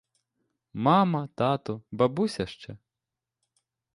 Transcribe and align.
Мама, 0.87 1.27
тато, 1.35 1.77
бабуся 1.91 2.47
ще. 2.47 2.77